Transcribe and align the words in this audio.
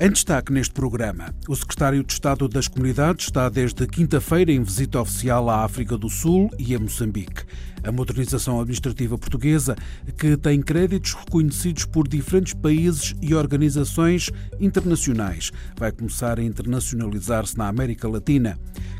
Em 0.00 0.12
destaque 0.12 0.52
neste 0.52 0.72
programa, 0.72 1.34
o 1.48 1.56
secretário 1.56 2.04
de 2.04 2.12
Estado 2.12 2.46
das 2.46 2.68
Comunidades 2.68 3.26
está 3.26 3.48
desde 3.48 3.84
quinta-feira 3.84 4.52
em 4.52 4.62
visita 4.62 5.00
oficial 5.00 5.50
à 5.50 5.64
África 5.64 5.98
do 5.98 6.08
Sul 6.08 6.48
e 6.56 6.72
a 6.72 6.78
Moçambique. 6.78 7.42
A 7.82 7.90
modernização 7.90 8.60
administrativa 8.60 9.18
portuguesa, 9.18 9.74
que 10.16 10.36
tem 10.36 10.62
créditos 10.62 11.14
reconhecidos 11.14 11.84
por 11.84 12.06
diferentes 12.06 12.54
países 12.54 13.12
e 13.20 13.34
organizações 13.34 14.30
internacionais, 14.60 15.50
vai 15.76 15.90
começar 15.90 16.38
a 16.38 16.44
internacionalizar-se 16.44 17.58
na 17.58 17.66
América 17.66 18.08
Latina. 18.08 18.56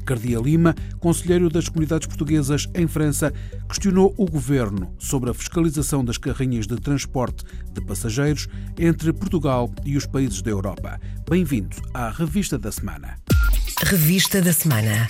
Cardia 0.08 0.40
Lima, 0.40 0.74
conselheiro 1.00 1.50
das 1.50 1.68
comunidades 1.68 2.06
portuguesas 2.06 2.66
em 2.74 2.88
França, 2.88 3.30
questionou 3.68 4.14
o 4.16 4.24
governo 4.24 4.90
sobre 4.98 5.28
a 5.28 5.34
fiscalização 5.34 6.02
das 6.02 6.16
carrinhas 6.16 6.66
de 6.66 6.76
transporte 6.76 7.44
de 7.74 7.80
passageiros 7.82 8.48
entre 8.78 9.12
Portugal 9.12 9.70
e 9.84 9.98
os 9.98 10.06
países 10.06 10.40
da 10.40 10.50
Europa. 10.50 10.98
Bem-vindo 11.28 11.76
à 11.92 12.08
Revista 12.08 12.58
da 12.58 12.72
Semana. 12.72 13.18
Revista 13.84 14.40
da 14.40 14.54
Semana. 14.54 15.08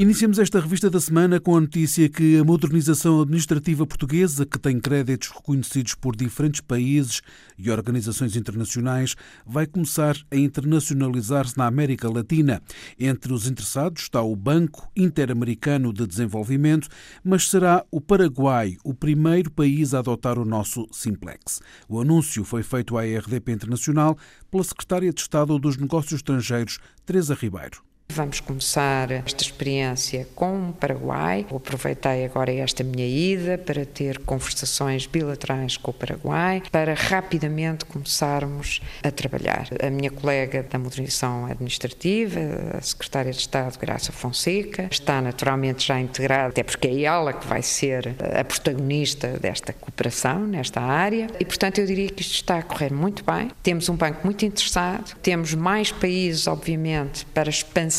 Iniciamos 0.00 0.38
esta 0.38 0.60
revista 0.60 0.88
da 0.88 1.00
semana 1.00 1.40
com 1.40 1.56
a 1.56 1.60
notícia 1.60 2.08
que 2.08 2.38
a 2.38 2.44
modernização 2.44 3.20
administrativa 3.20 3.84
portuguesa, 3.84 4.46
que 4.46 4.56
tem 4.56 4.78
créditos 4.78 5.28
reconhecidos 5.30 5.96
por 5.96 6.14
diferentes 6.14 6.60
países 6.60 7.20
e 7.58 7.68
organizações 7.68 8.36
internacionais, 8.36 9.16
vai 9.44 9.66
começar 9.66 10.16
a 10.30 10.36
internacionalizar-se 10.36 11.58
na 11.58 11.66
América 11.66 12.08
Latina. 12.08 12.62
Entre 12.96 13.32
os 13.32 13.48
interessados 13.48 14.02
está 14.02 14.22
o 14.22 14.36
Banco 14.36 14.88
Interamericano 14.94 15.92
de 15.92 16.06
Desenvolvimento, 16.06 16.86
mas 17.24 17.50
será 17.50 17.84
o 17.90 18.00
Paraguai 18.00 18.76
o 18.84 18.94
primeiro 18.94 19.50
país 19.50 19.94
a 19.94 19.98
adotar 19.98 20.38
o 20.38 20.44
nosso 20.44 20.86
Simplex. 20.92 21.60
O 21.88 22.00
anúncio 22.00 22.44
foi 22.44 22.62
feito 22.62 22.96
à 22.96 23.02
RDP 23.02 23.50
Internacional 23.50 24.16
pela 24.48 24.62
Secretária 24.62 25.12
de 25.12 25.20
Estado 25.20 25.58
dos 25.58 25.76
Negócios 25.76 26.20
Estrangeiros, 26.20 26.78
Teresa 27.04 27.34
Ribeiro. 27.34 27.87
Vamos 28.10 28.40
começar 28.40 29.10
esta 29.10 29.44
experiência 29.44 30.26
com 30.34 30.70
o 30.70 30.72
Paraguai. 30.72 31.46
Aproveitei 31.54 32.24
agora 32.24 32.52
esta 32.52 32.82
minha 32.82 33.06
ida 33.06 33.58
para 33.58 33.84
ter 33.84 34.18
conversações 34.20 35.06
bilaterais 35.06 35.76
com 35.76 35.90
o 35.90 35.94
Paraguai, 35.94 36.62
para 36.72 36.94
rapidamente 36.94 37.84
começarmos 37.84 38.80
a 39.04 39.10
trabalhar. 39.10 39.68
A 39.80 39.90
minha 39.90 40.10
colega 40.10 40.62
da 40.62 40.78
modernização 40.78 41.46
administrativa, 41.46 42.40
a 42.76 42.80
secretária 42.80 43.30
de 43.30 43.38
Estado, 43.38 43.78
Graça 43.78 44.10
Fonseca, 44.10 44.88
está 44.90 45.20
naturalmente 45.20 45.86
já 45.86 46.00
integrada, 46.00 46.48
até 46.48 46.62
porque 46.62 46.88
é 46.88 47.02
ela 47.02 47.34
que 47.34 47.46
vai 47.46 47.62
ser 47.62 48.16
a 48.36 48.42
protagonista 48.42 49.38
desta 49.38 49.72
cooperação 49.72 50.46
nesta 50.46 50.80
área. 50.80 51.28
E, 51.38 51.44
portanto, 51.44 51.78
eu 51.78 51.86
diria 51.86 52.08
que 52.08 52.22
isto 52.22 52.34
está 52.34 52.58
a 52.58 52.62
correr 52.62 52.92
muito 52.92 53.22
bem. 53.22 53.50
Temos 53.62 53.88
um 53.90 53.94
banco 53.94 54.20
muito 54.24 54.44
interessado, 54.46 55.14
temos 55.22 55.54
mais 55.54 55.92
países, 55.92 56.46
obviamente, 56.46 57.26
para 57.26 57.50
expansão 57.50 57.97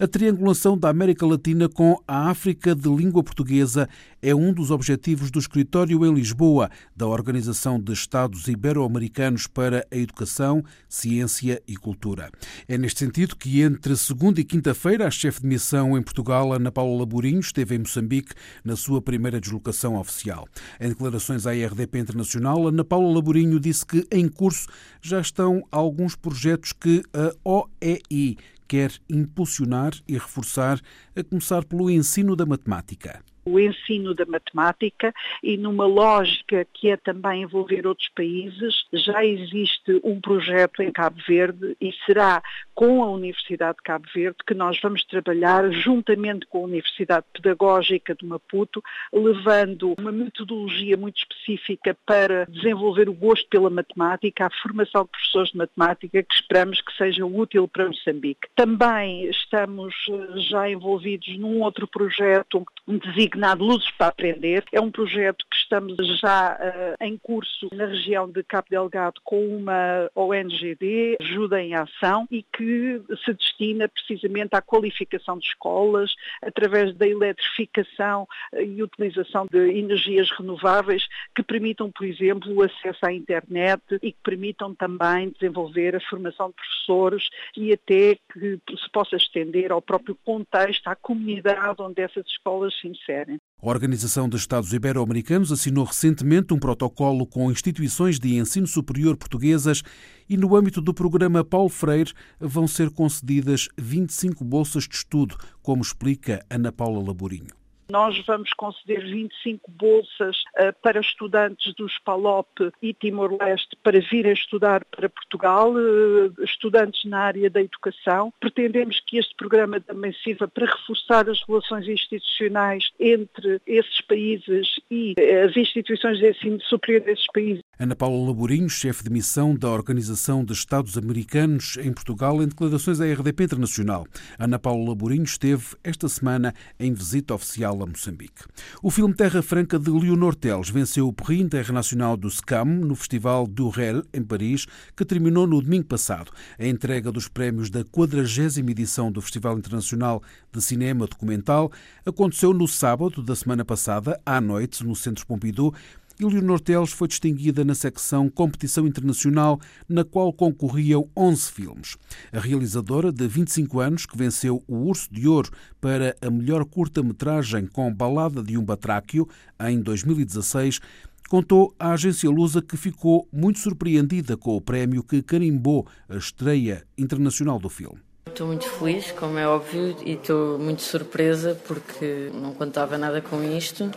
A 0.00 0.08
triangulação 0.08 0.76
da 0.76 0.90
América 0.90 1.24
Latina 1.24 1.68
com 1.68 1.96
a 2.08 2.28
África 2.28 2.74
de 2.74 2.88
língua 2.88 3.22
portuguesa 3.22 3.88
é 4.24 4.34
um 4.34 4.54
dos 4.54 4.70
objetivos 4.70 5.30
do 5.30 5.38
escritório 5.38 6.06
em 6.06 6.14
Lisboa 6.14 6.70
da 6.96 7.06
Organização 7.06 7.78
de 7.78 7.92
Estados 7.92 8.48
Ibero-Americanos 8.48 9.46
para 9.46 9.86
a 9.90 9.96
Educação, 9.96 10.64
Ciência 10.88 11.62
e 11.68 11.76
Cultura. 11.76 12.30
É 12.66 12.78
neste 12.78 13.00
sentido 13.00 13.36
que 13.36 13.60
entre 13.60 13.94
segunda 13.96 14.40
e 14.40 14.44
quinta-feira 14.44 15.06
a 15.06 15.10
chefe 15.10 15.42
de 15.42 15.46
missão 15.46 15.98
em 15.98 16.02
Portugal, 16.02 16.54
Ana 16.54 16.72
Paula 16.72 17.00
Laborinho, 17.00 17.40
esteve 17.40 17.74
em 17.74 17.80
Moçambique 17.80 18.32
na 18.64 18.76
sua 18.76 19.02
primeira 19.02 19.38
deslocação 19.38 19.96
oficial. 19.96 20.48
Em 20.80 20.88
declarações 20.88 21.46
à 21.46 21.50
RDP 21.50 21.98
Internacional, 21.98 22.66
Ana 22.66 22.82
Paula 22.82 23.12
Laborinho 23.12 23.60
disse 23.60 23.84
que 23.84 24.06
em 24.10 24.26
curso 24.26 24.68
já 25.02 25.20
estão 25.20 25.62
alguns 25.70 26.16
projetos 26.16 26.72
que 26.72 27.02
a 27.12 27.34
OEI 27.44 28.38
quer 28.66 28.92
impulsionar 29.08 29.92
e 30.08 30.14
reforçar, 30.14 30.80
a 31.16 31.24
começar 31.24 31.64
pelo 31.64 31.90
ensino 31.90 32.36
da 32.36 32.46
matemática 32.46 33.22
o 33.44 33.60
ensino 33.60 34.14
da 34.14 34.24
matemática 34.24 35.12
e 35.42 35.56
numa 35.56 35.86
lógica 35.86 36.66
que 36.72 36.88
é 36.88 36.96
também 36.96 37.42
envolver 37.42 37.86
outros 37.86 38.08
países, 38.08 38.84
já 38.92 39.24
existe 39.24 40.00
um 40.02 40.20
projeto 40.20 40.82
em 40.82 40.90
Cabo 40.90 41.20
Verde 41.26 41.76
e 41.80 41.92
será 42.06 42.42
com 42.74 43.02
a 43.04 43.10
Universidade 43.10 43.76
de 43.76 43.82
Cabo 43.82 44.06
Verde 44.14 44.38
que 44.46 44.54
nós 44.54 44.78
vamos 44.82 45.04
trabalhar 45.04 45.70
juntamente 45.70 46.46
com 46.46 46.58
a 46.58 46.62
Universidade 46.62 47.26
Pedagógica 47.32 48.14
de 48.14 48.24
Maputo, 48.26 48.82
levando 49.12 49.94
uma 49.98 50.10
metodologia 50.10 50.96
muito 50.96 51.18
específica 51.18 51.96
para 52.06 52.46
desenvolver 52.46 53.08
o 53.08 53.14
gosto 53.14 53.48
pela 53.48 53.70
matemática, 53.70 54.46
a 54.46 54.62
formação 54.62 55.04
de 55.04 55.10
professores 55.10 55.50
de 55.50 55.58
matemática 55.58 56.22
que 56.22 56.34
esperamos 56.34 56.80
que 56.80 56.96
seja 56.96 57.26
útil 57.26 57.68
para 57.68 57.86
Moçambique. 57.86 58.48
Também 58.56 59.28
estamos 59.28 59.94
eh, 60.10 60.40
já 60.40 60.68
envolvidos 60.68 61.03
num 61.38 61.62
outro 61.62 61.86
projeto, 61.86 62.64
designado 62.86 63.34
designado 63.34 63.64
Luzes 63.64 63.90
para 63.92 64.08
Aprender. 64.08 64.64
É 64.72 64.80
um 64.80 64.90
projeto 64.90 65.44
que 65.50 65.56
estamos 65.56 65.96
já 66.20 66.54
uh, 66.54 67.04
em 67.04 67.16
curso 67.16 67.68
na 67.72 67.86
região 67.86 68.28
de 68.28 68.42
Cabo 68.42 68.68
Delgado 68.70 69.20
com 69.24 69.44
uma 69.56 70.10
ONGD, 70.14 71.16
Ajuda 71.20 71.62
em 71.62 71.74
Ação, 71.74 72.26
e 72.30 72.42
que 72.42 73.02
se 73.24 73.32
destina 73.32 73.88
precisamente 73.88 74.54
à 74.54 74.62
qualificação 74.62 75.38
de 75.38 75.46
escolas 75.46 76.14
através 76.42 76.94
da 76.94 77.06
eletrificação 77.06 78.26
eh, 78.52 78.64
e 78.64 78.82
utilização 78.82 79.46
de 79.50 79.78
energias 79.78 80.30
renováveis 80.30 81.06
que 81.34 81.42
permitam, 81.42 81.90
por 81.90 82.04
exemplo, 82.06 82.52
o 82.54 82.62
acesso 82.62 83.04
à 83.04 83.12
internet 83.12 83.82
e 84.02 84.12
que 84.12 84.18
permitam 84.22 84.74
também 84.74 85.30
desenvolver 85.30 85.96
a 85.96 86.00
formação 86.00 86.48
de 86.48 86.54
professores 86.54 87.28
e 87.56 87.72
até 87.72 88.16
que 88.32 88.58
se 88.68 88.90
possa 88.92 89.16
estender 89.16 89.72
ao 89.72 89.82
próprio 89.82 90.16
contexto, 90.24 90.88
comunidade 90.96 91.80
onde 91.80 92.02
essas 92.02 92.26
escolas 92.26 92.72
se 92.80 92.88
inserem. 92.88 93.38
A 93.60 93.68
Organização 93.68 94.28
dos 94.28 94.40
Estados 94.40 94.72
Ibero-Americanos 94.72 95.50
assinou 95.50 95.84
recentemente 95.84 96.52
um 96.52 96.58
protocolo 96.58 97.26
com 97.26 97.50
instituições 97.50 98.18
de 98.18 98.36
ensino 98.36 98.66
superior 98.66 99.16
portuguesas 99.16 99.82
e, 100.28 100.36
no 100.36 100.54
âmbito 100.54 100.80
do 100.80 100.92
programa 100.92 101.44
Paulo 101.44 101.68
Freire, 101.68 102.12
vão 102.38 102.66
ser 102.66 102.90
concedidas 102.90 103.68
25 103.78 104.44
bolsas 104.44 104.86
de 104.88 104.94
estudo, 104.94 105.36
como 105.62 105.82
explica 105.82 106.44
Ana 106.50 106.70
Paula 106.70 107.04
Laborinho. 107.04 107.63
Nós 107.88 108.18
vamos 108.26 108.50
conceder 108.54 109.04
25 109.04 109.70
bolsas 109.70 110.36
uh, 110.58 110.72
para 110.82 111.00
estudantes 111.00 111.74
dos 111.74 111.98
PALOP 111.98 112.72
e 112.80 112.94
Timor-Leste 112.94 113.76
para 113.82 114.00
virem 114.00 114.32
estudar 114.32 114.84
para 114.86 115.08
Portugal, 115.08 115.72
uh, 115.72 116.44
estudantes 116.44 117.04
na 117.04 117.20
área 117.20 117.50
da 117.50 117.60
educação. 117.60 118.32
Pretendemos 118.40 119.00
que 119.06 119.18
este 119.18 119.34
programa 119.36 119.80
também 119.80 120.14
sirva 120.24 120.48
para 120.48 120.66
reforçar 120.66 121.28
as 121.28 121.42
relações 121.46 121.86
institucionais 121.86 122.90
entre 122.98 123.60
esses 123.66 124.00
países 124.02 124.66
e 124.90 125.14
uh, 125.18 125.46
as 125.46 125.56
instituições 125.56 126.18
de 126.18 126.30
ensino 126.30 126.60
superior 126.62 127.02
desses 127.02 127.26
países. 127.32 127.62
Ana 127.78 127.94
Paula 127.94 128.28
Laborinho, 128.28 128.70
chefe 128.70 129.04
de 129.04 129.10
missão 129.10 129.54
da 129.54 129.68
Organização 129.68 130.44
de 130.44 130.52
Estados 130.52 130.96
Americanos 130.96 131.76
em 131.76 131.92
Portugal, 131.92 132.42
em 132.42 132.48
declarações 132.48 133.00
à 133.00 133.04
RDP 133.04 133.44
Internacional. 133.44 134.06
Ana 134.38 134.58
Paula 134.58 134.88
Laborinho 134.88 135.24
esteve 135.24 135.76
esta 135.82 136.08
semana 136.08 136.54
em 136.78 136.92
visita 136.94 137.34
oficial 137.34 137.73
a 137.82 137.86
Moçambique. 137.86 138.44
O 138.82 138.90
filme 138.90 139.14
Terra 139.14 139.42
Franca 139.42 139.78
de 139.78 139.90
Leonor 139.90 140.34
Teles 140.34 140.70
venceu 140.70 141.08
o 141.08 141.12
Prix 141.12 141.42
Internacional 141.42 142.16
do 142.16 142.30
SCAM 142.30 142.64
no 142.64 142.94
Festival 142.94 143.46
do 143.46 143.68
Rel, 143.68 144.02
em 144.12 144.22
Paris, 144.22 144.66
que 144.96 145.04
terminou 145.04 145.46
no 145.46 145.60
domingo 145.60 145.86
passado. 145.86 146.30
A 146.58 146.66
entrega 146.66 147.10
dos 147.10 147.28
prémios 147.28 147.70
da 147.70 147.84
40 147.84 148.60
edição 148.70 149.10
do 149.10 149.20
Festival 149.20 149.58
Internacional 149.58 150.22
de 150.52 150.62
Cinema 150.62 151.06
Documental 151.06 151.70
aconteceu 152.04 152.52
no 152.52 152.68
sábado 152.68 153.22
da 153.22 153.34
semana 153.34 153.64
passada, 153.64 154.20
à 154.24 154.40
noite, 154.40 154.84
no 154.84 154.94
Centro 154.94 155.26
Pompidou, 155.26 155.74
e 156.18 156.24
Leonor 156.24 156.60
Teles 156.60 156.92
foi 156.92 157.08
distinguida 157.08 157.64
na 157.64 157.74
secção 157.74 158.28
Competição 158.28 158.86
Internacional, 158.86 159.60
na 159.88 160.04
qual 160.04 160.32
concorriam 160.32 161.08
11 161.16 161.52
filmes. 161.52 161.96
A 162.32 162.38
realizadora, 162.38 163.12
de 163.12 163.26
25 163.26 163.80
anos, 163.80 164.06
que 164.06 164.16
venceu 164.16 164.62
o 164.68 164.76
Urso 164.76 165.12
de 165.12 165.26
Ouro 165.26 165.50
para 165.80 166.16
a 166.20 166.30
melhor 166.30 166.64
curta-metragem 166.64 167.66
com 167.66 167.92
Balada 167.92 168.42
de 168.42 168.56
um 168.56 168.64
Batráquio, 168.64 169.28
em 169.60 169.80
2016, 169.80 170.80
contou 171.28 171.74
à 171.78 171.92
agência 171.92 172.30
Lusa 172.30 172.62
que 172.62 172.76
ficou 172.76 173.28
muito 173.32 173.58
surpreendida 173.58 174.36
com 174.36 174.56
o 174.56 174.60
prémio 174.60 175.02
que 175.02 175.22
carimbou 175.22 175.86
a 176.08 176.16
estreia 176.16 176.84
internacional 176.96 177.58
do 177.58 177.68
filme. 177.68 177.98
Estou 178.26 178.46
muito 178.48 178.68
feliz, 178.68 179.12
como 179.12 179.38
é 179.38 179.46
óbvio, 179.46 179.96
e 180.04 180.12
estou 180.12 180.58
muito 180.58 180.82
surpresa 180.82 181.60
porque 181.66 182.30
não 182.34 182.52
contava 182.52 182.98
nada 182.98 183.20
com 183.20 183.42
isto. 183.42 183.90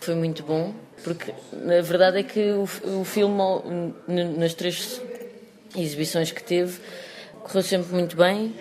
Foi 0.00 0.14
muito 0.14 0.42
bom, 0.42 0.74
porque 1.04 1.30
a 1.30 1.82
verdade 1.82 2.18
é 2.18 2.22
que 2.22 2.50
o, 2.52 2.64
o 3.00 3.04
filme, 3.04 3.36
nas 4.08 4.54
três 4.54 5.00
exibições 5.76 6.32
que 6.32 6.42
teve, 6.42 6.80
correu 7.42 7.62
sempre 7.62 7.92
muito 7.94 8.16
bem. 8.16 8.54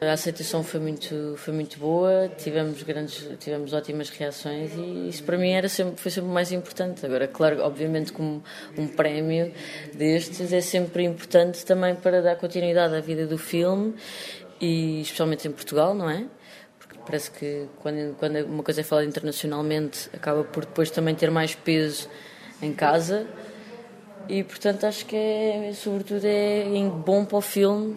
A 0.00 0.12
aceitação 0.12 0.62
foi 0.62 0.78
muito, 0.78 1.34
foi 1.36 1.52
muito 1.52 1.76
boa, 1.76 2.30
tivemos, 2.38 2.80
grandes, 2.84 3.28
tivemos 3.40 3.72
ótimas 3.72 4.08
reações 4.10 4.70
e 4.76 5.08
isso 5.08 5.24
para 5.24 5.36
mim 5.36 5.50
era 5.50 5.68
sempre, 5.68 6.00
foi 6.00 6.12
sempre 6.12 6.30
o 6.30 6.32
mais 6.32 6.52
importante. 6.52 7.04
Agora, 7.04 7.26
claro, 7.26 7.60
obviamente, 7.62 8.12
como 8.12 8.42
um 8.76 8.86
prémio 8.86 9.52
destes 9.92 10.52
é 10.52 10.60
sempre 10.60 11.02
importante 11.02 11.66
também 11.66 11.96
para 11.96 12.22
dar 12.22 12.36
continuidade 12.36 12.94
à 12.94 13.00
vida 13.00 13.26
do 13.26 13.36
filme 13.36 13.94
e 14.60 15.00
especialmente 15.00 15.48
em 15.48 15.50
Portugal, 15.50 15.92
não 15.94 16.08
é? 16.08 16.26
Parece 17.08 17.30
que 17.30 17.66
quando, 17.78 18.14
quando 18.18 18.44
uma 18.44 18.62
coisa 18.62 18.82
é 18.82 18.84
falada 18.84 19.08
internacionalmente, 19.08 20.10
acaba 20.12 20.44
por 20.44 20.66
depois 20.66 20.90
também 20.90 21.14
ter 21.14 21.30
mais 21.30 21.54
peso 21.54 22.06
em 22.60 22.70
casa. 22.74 23.26
E 24.28 24.44
portanto 24.44 24.84
acho 24.84 25.06
que 25.06 25.16
é, 25.16 25.72
sobretudo 25.74 26.22
é 26.26 26.64
bom 27.06 27.24
para 27.24 27.38
o 27.38 27.40
filme 27.40 27.96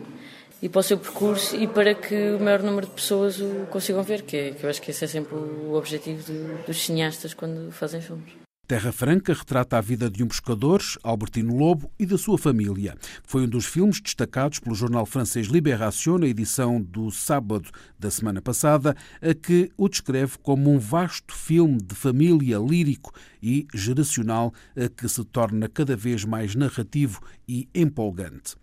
e 0.62 0.70
para 0.70 0.80
o 0.80 0.84
seu 0.84 0.98
percurso 0.98 1.58
e 1.58 1.68
para 1.68 1.94
que 1.94 2.32
o 2.32 2.40
maior 2.40 2.64
número 2.64 2.88
de 2.88 2.94
pessoas 2.94 3.42
o 3.42 3.68
consigam 3.70 4.02
ver, 4.02 4.22
que, 4.22 4.38
é, 4.38 4.52
que 4.52 4.64
eu 4.64 4.70
acho 4.70 4.82
que 4.82 4.92
esse 4.92 5.04
é 5.04 5.08
sempre 5.08 5.36
o 5.36 5.74
objetivo 5.74 6.24
do, 6.32 6.66
dos 6.66 6.82
cineastas 6.82 7.34
quando 7.34 7.70
fazem 7.70 8.00
filmes. 8.00 8.41
Terra 8.72 8.94
Franca 8.94 9.34
retrata 9.34 9.78
a 9.78 9.82
vida 9.82 10.10
de 10.10 10.24
um 10.24 10.30
pescador, 10.30 10.82
Albertino 11.04 11.58
Lobo, 11.58 11.92
e 12.00 12.06
da 12.06 12.18
sua 12.18 12.38
família. 12.38 12.96
Foi 13.22 13.44
um 13.44 13.48
dos 13.50 13.66
filmes 13.66 14.00
destacados 14.00 14.60
pelo 14.60 14.74
jornal 14.74 15.06
francês 15.06 15.48
Libération 15.48 16.18
na 16.18 16.26
edição 16.26 16.82
do 16.82 17.12
sábado 17.12 17.70
da 18.00 18.10
semana 18.10 18.42
passada, 18.42 18.96
a 19.22 19.34
que 19.34 19.70
o 19.76 19.90
descreve 19.90 20.38
como 20.42 20.72
um 20.72 20.80
vasto 20.80 21.36
filme 21.36 21.80
de 21.82 21.94
família 21.94 22.58
lírico 22.60 23.14
e 23.44 23.68
geracional 23.74 24.54
a 24.74 24.88
que 24.88 25.10
se 25.10 25.26
torna 25.26 25.68
cada 25.68 25.98
vez 25.98 26.24
mais 26.24 26.56
narrativo 26.56 27.20
e 27.52 27.68
empolgante. 27.76 28.56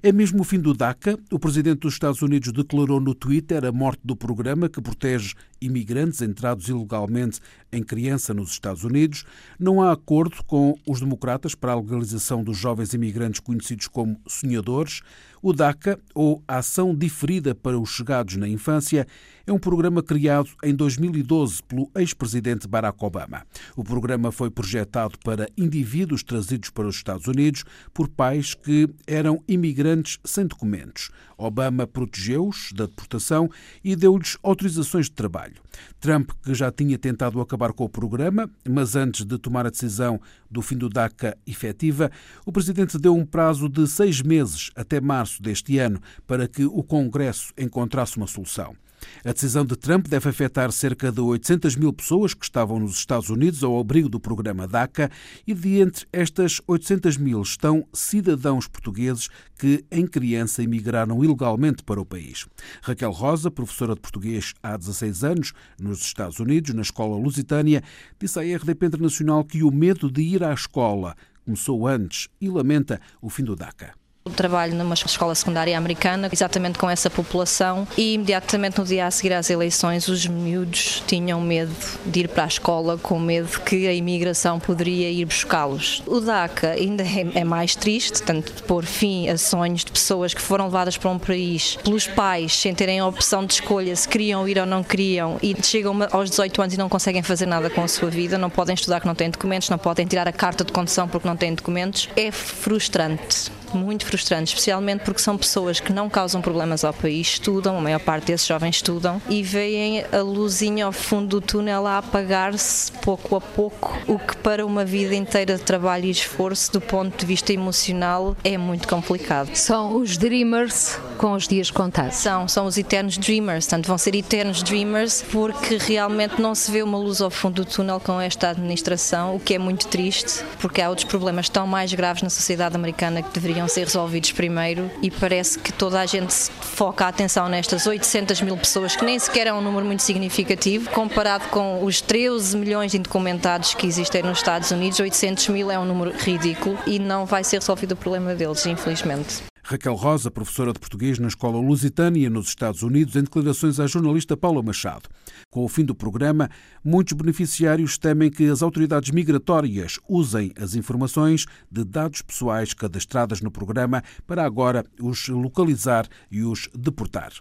É 0.00 0.12
mesmo 0.12 0.42
o 0.42 0.44
fim 0.44 0.60
do 0.60 0.72
DACA. 0.72 1.18
O 1.32 1.38
presidente 1.38 1.80
dos 1.80 1.94
Estados 1.94 2.22
Unidos 2.22 2.52
declarou 2.52 3.00
no 3.00 3.12
Twitter 3.12 3.64
a 3.64 3.72
morte 3.72 4.00
do 4.04 4.14
programa 4.14 4.68
que 4.68 4.80
protege 4.80 5.34
imigrantes 5.60 6.22
entrados 6.22 6.68
ilegalmente 6.68 7.40
em 7.72 7.82
criança 7.82 8.32
nos 8.32 8.50
Estados 8.50 8.84
Unidos. 8.84 9.24
Não 9.58 9.82
há 9.82 9.90
acordo 9.90 10.44
com 10.44 10.78
os 10.86 11.00
democratas 11.00 11.56
para 11.56 11.72
a 11.72 11.80
legalização 11.80 12.44
dos 12.44 12.56
jovens 12.56 12.94
imigrantes 12.94 13.40
conhecidos 13.40 13.88
como 13.88 14.16
sonhadores. 14.28 15.02
O 15.48 15.52
DACA, 15.52 16.00
ou 16.12 16.42
Ação 16.48 16.92
Diferida 16.92 17.54
para 17.54 17.78
os 17.78 17.90
Chegados 17.90 18.34
na 18.34 18.48
Infância, 18.48 19.06
é 19.46 19.52
um 19.52 19.60
programa 19.60 20.02
criado 20.02 20.50
em 20.64 20.74
2012 20.74 21.62
pelo 21.62 21.88
ex-presidente 21.94 22.66
Barack 22.66 23.04
Obama. 23.04 23.46
O 23.76 23.84
programa 23.84 24.32
foi 24.32 24.50
projetado 24.50 25.16
para 25.20 25.48
indivíduos 25.56 26.24
trazidos 26.24 26.70
para 26.70 26.88
os 26.88 26.96
Estados 26.96 27.28
Unidos 27.28 27.62
por 27.94 28.08
pais 28.08 28.54
que 28.54 28.88
eram 29.06 29.40
imigrantes 29.46 30.18
sem 30.24 30.48
documentos. 30.48 31.10
Obama 31.38 31.86
protegeu-os 31.86 32.72
da 32.72 32.86
deportação 32.86 33.48
e 33.84 33.94
deu-lhes 33.94 34.36
autorizações 34.42 35.06
de 35.06 35.12
trabalho. 35.12 35.62
Trump, 36.00 36.30
que 36.42 36.54
já 36.54 36.72
tinha 36.72 36.98
tentado 36.98 37.40
acabar 37.40 37.72
com 37.72 37.84
o 37.84 37.88
programa, 37.88 38.50
mas 38.68 38.96
antes 38.96 39.24
de 39.24 39.38
tomar 39.38 39.66
a 39.66 39.70
decisão 39.70 40.20
do 40.50 40.62
fim 40.62 40.76
do 40.76 40.88
DACA 40.88 41.36
efetiva, 41.46 42.10
o 42.44 42.50
presidente 42.50 42.98
deu 42.98 43.14
um 43.14 43.26
prazo 43.26 43.68
de 43.68 43.86
seis 43.86 44.22
meses, 44.22 44.70
até 44.74 45.00
março 45.00 45.35
deste 45.40 45.78
ano, 45.78 46.00
para 46.26 46.48
que 46.48 46.64
o 46.64 46.82
Congresso 46.82 47.52
encontrasse 47.56 48.16
uma 48.16 48.26
solução. 48.26 48.76
A 49.24 49.32
decisão 49.32 49.64
de 49.64 49.76
Trump 49.76 50.06
deve 50.08 50.28
afetar 50.28 50.70
cerca 50.72 51.10
de 51.10 51.20
800 51.20 51.76
mil 51.76 51.92
pessoas 51.92 52.34
que 52.34 52.44
estavam 52.44 52.78
nos 52.78 52.96
Estados 52.96 53.28
Unidos 53.28 53.62
ao 53.62 53.78
abrigo 53.78 54.08
do 54.08 54.20
programa 54.20 54.66
DACA 54.66 55.10
e 55.46 55.54
de 55.54 55.80
entre 55.80 56.06
estas 56.12 56.60
800 56.66 57.16
mil 57.16 57.42
estão 57.42 57.86
cidadãos 57.92 58.68
portugueses 58.68 59.28
que, 59.58 59.84
em 59.90 60.06
criança, 60.06 60.62
emigraram 60.62 61.24
ilegalmente 61.24 61.82
para 61.82 62.00
o 62.00 62.06
país. 62.06 62.46
Raquel 62.82 63.10
Rosa, 63.10 63.50
professora 63.50 63.94
de 63.94 64.00
português 64.00 64.54
há 64.62 64.76
16 64.76 65.24
anos 65.24 65.52
nos 65.78 66.00
Estados 66.00 66.38
Unidos, 66.38 66.74
na 66.74 66.82
escola 66.82 67.16
lusitânia, 67.16 67.82
disse 68.18 68.38
à 68.38 68.42
RDP 68.42 68.86
Internacional 68.86 69.44
que 69.44 69.62
o 69.62 69.70
medo 69.70 70.10
de 70.10 70.22
ir 70.22 70.42
à 70.44 70.52
escola 70.52 71.16
começou 71.44 71.86
antes 71.86 72.28
e 72.40 72.48
lamenta 72.48 73.00
o 73.20 73.30
fim 73.30 73.44
do 73.44 73.54
DACA. 73.54 74.05
Trabalho 74.34 74.74
numa 74.74 74.94
escola 74.94 75.34
secundária 75.34 75.76
americana, 75.76 76.28
exatamente 76.32 76.78
com 76.78 76.88
essa 76.90 77.08
população, 77.08 77.86
e 77.96 78.14
imediatamente 78.14 78.78
no 78.78 78.84
dia 78.84 79.06
a 79.06 79.10
seguir 79.10 79.32
às 79.32 79.50
eleições, 79.50 80.08
os 80.08 80.26
miúdos 80.26 81.02
tinham 81.06 81.40
medo 81.40 81.74
de 82.04 82.20
ir 82.20 82.28
para 82.28 82.44
a 82.44 82.46
escola, 82.46 82.98
com 82.98 83.18
medo 83.18 83.60
que 83.60 83.86
a 83.86 83.92
imigração 83.92 84.58
poderia 84.58 85.10
ir 85.10 85.24
buscá-los. 85.24 86.02
O 86.06 86.20
DACA 86.20 86.70
ainda 86.70 87.02
é, 87.02 87.40
é 87.40 87.44
mais 87.44 87.74
triste, 87.74 88.22
tanto 88.22 88.52
de 88.52 88.62
pôr 88.62 88.84
fim 88.84 89.28
a 89.28 89.38
sonhos 89.38 89.84
de 89.84 89.92
pessoas 89.92 90.34
que 90.34 90.42
foram 90.42 90.66
levadas 90.66 90.96
para 90.96 91.10
um 91.10 91.18
país 91.18 91.76
pelos 91.76 92.06
pais, 92.06 92.54
sem 92.54 92.74
terem 92.74 93.00
a 93.00 93.06
opção 93.06 93.44
de 93.44 93.54
escolha 93.54 93.94
se 93.96 94.08
queriam 94.08 94.46
ir 94.48 94.58
ou 94.58 94.66
não 94.66 94.82
queriam, 94.82 95.38
e 95.42 95.54
chegam 95.62 95.96
aos 96.10 96.30
18 96.30 96.62
anos 96.62 96.74
e 96.74 96.78
não 96.78 96.88
conseguem 96.88 97.22
fazer 97.22 97.46
nada 97.46 97.70
com 97.70 97.82
a 97.82 97.88
sua 97.88 98.10
vida, 98.10 98.36
não 98.36 98.50
podem 98.50 98.74
estudar 98.74 99.00
que 99.00 99.06
não 99.06 99.14
têm 99.14 99.30
documentos, 99.30 99.70
não 99.70 99.78
podem 99.78 100.06
tirar 100.06 100.28
a 100.28 100.32
carta 100.32 100.64
de 100.64 100.72
condução 100.72 101.08
porque 101.08 101.26
não 101.26 101.36
têm 101.36 101.54
documentos. 101.54 102.08
É 102.16 102.30
frustrante 102.30 103.50
muito 103.74 104.04
frustrante, 104.04 104.48
especialmente 104.48 105.00
porque 105.04 105.20
são 105.20 105.36
pessoas 105.36 105.80
que 105.80 105.92
não 105.92 106.08
causam 106.08 106.40
problemas 106.40 106.84
ao 106.84 106.92
país, 106.92 107.28
estudam, 107.28 107.78
a 107.78 107.80
maior 107.80 108.00
parte 108.00 108.26
desses 108.26 108.46
jovens 108.46 108.76
estudam 108.76 109.20
e 109.28 109.42
veem 109.42 110.04
a 110.12 110.20
luzinha 110.20 110.86
ao 110.86 110.92
fundo 110.92 111.26
do 111.26 111.40
túnel 111.40 111.86
a 111.86 111.98
apagar-se 111.98 112.92
pouco 112.92 113.36
a 113.36 113.40
pouco, 113.40 113.96
o 114.06 114.18
que 114.18 114.36
para 114.36 114.64
uma 114.64 114.84
vida 114.84 115.14
inteira 115.14 115.56
de 115.56 115.62
trabalho 115.62 116.06
e 116.06 116.10
esforço, 116.10 116.72
do 116.72 116.80
ponto 116.80 117.16
de 117.18 117.26
vista 117.26 117.52
emocional, 117.52 118.36
é 118.44 118.58
muito 118.58 118.86
complicado. 118.88 119.54
São 119.54 119.96
os 119.96 120.16
dreamers 120.16 120.98
com 121.16 121.32
os 121.32 121.48
dias 121.48 121.70
contados. 121.70 122.16
São, 122.16 122.46
são 122.46 122.66
os 122.66 122.76
eternos 122.76 123.16
dreamers, 123.16 123.66
portanto 123.66 123.86
vão 123.86 123.98
ser 123.98 124.14
eternos 124.14 124.62
dreamers 124.62 125.24
porque 125.30 125.76
realmente 125.78 126.40
não 126.40 126.54
se 126.54 126.70
vê 126.70 126.82
uma 126.82 126.98
luz 126.98 127.20
ao 127.20 127.30
fundo 127.30 127.56
do 127.56 127.64
túnel 127.64 128.00
com 128.00 128.20
esta 128.20 128.50
administração, 128.50 129.36
o 129.36 129.40
que 129.40 129.54
é 129.54 129.58
muito 129.58 129.86
triste, 129.86 130.44
porque 130.60 130.82
há 130.82 130.88
outros 130.88 131.08
problemas 131.08 131.48
tão 131.48 131.66
mais 131.66 131.92
graves 131.94 132.22
na 132.22 132.30
sociedade 132.30 132.76
americana 132.76 133.22
que 133.22 133.32
deveriam 133.32 133.55
deveriam 133.56 133.68
ser 133.68 133.84
resolvidos 133.84 134.32
primeiro 134.32 134.90
e 135.00 135.10
parece 135.10 135.58
que 135.58 135.72
toda 135.72 136.00
a 136.00 136.06
gente 136.06 136.32
foca 136.60 137.06
a 137.06 137.08
atenção 137.08 137.48
nestas 137.48 137.86
800 137.86 138.42
mil 138.42 138.56
pessoas, 138.56 138.94
que 138.94 139.04
nem 139.04 139.18
sequer 139.18 139.46
é 139.46 139.52
um 139.52 139.62
número 139.62 139.86
muito 139.86 140.02
significativo, 140.02 140.90
comparado 140.90 141.48
com 141.48 141.82
os 141.82 142.00
13 142.02 142.56
milhões 142.56 142.92
de 142.92 142.98
indocumentados 142.98 143.74
que 143.74 143.86
existem 143.86 144.22
nos 144.22 144.38
Estados 144.38 144.70
Unidos, 144.70 145.00
800 145.00 145.48
mil 145.48 145.70
é 145.70 145.78
um 145.78 145.86
número 145.86 146.12
ridículo 146.16 146.78
e 146.86 146.98
não 146.98 147.24
vai 147.24 147.42
ser 147.42 147.58
resolvido 147.58 147.92
o 147.92 147.96
problema 147.96 148.34
deles, 148.34 148.66
infelizmente. 148.66 149.44
Raquel 149.68 149.96
Rosa, 149.96 150.30
professora 150.30 150.72
de 150.72 150.78
português 150.78 151.18
na 151.18 151.26
Escola 151.26 151.58
Lusitânia, 151.58 152.30
nos 152.30 152.46
Estados 152.46 152.84
Unidos, 152.84 153.16
em 153.16 153.24
declarações 153.24 153.80
à 153.80 153.86
jornalista 153.88 154.36
Paula 154.36 154.62
Machado. 154.62 155.08
Com 155.50 155.64
o 155.64 155.68
fim 155.68 155.84
do 155.84 155.92
programa, 155.92 156.48
muitos 156.84 157.14
beneficiários 157.14 157.98
temem 157.98 158.30
que 158.30 158.44
as 158.44 158.62
autoridades 158.62 159.10
migratórias 159.10 159.98
usem 160.08 160.52
as 160.56 160.76
informações 160.76 161.46
de 161.68 161.82
dados 161.82 162.22
pessoais 162.22 162.72
cadastradas 162.74 163.40
no 163.40 163.50
programa 163.50 164.04
para 164.24 164.44
agora 164.44 164.84
os 165.00 165.26
localizar 165.26 166.06
e 166.30 166.44
os 166.44 166.68
deportar. 166.72 167.32